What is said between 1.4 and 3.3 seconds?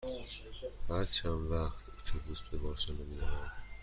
وقت اتوبوس به بارسلونا می